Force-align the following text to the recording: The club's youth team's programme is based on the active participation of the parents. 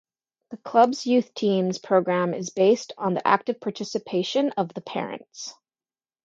The 0.49 0.57
club's 0.57 1.05
youth 1.05 1.31
team's 1.35 1.77
programme 1.77 2.33
is 2.33 2.49
based 2.49 2.91
on 2.97 3.13
the 3.13 3.27
active 3.27 3.59
participation 3.59 4.49
of 4.57 4.73
the 4.73 4.81
parents. 4.81 5.53